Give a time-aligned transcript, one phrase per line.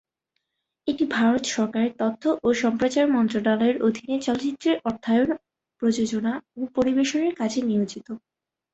[0.87, 5.29] এটি ভারত সরকারের তথ্য ও সম্প্রচার মন্ত্রণালয়ের অধীনে চলচ্চিত্রের অর্থায়ন,
[5.81, 8.07] প্রযোজনা ও পরিবেশনের কাজে নিয়োজিত।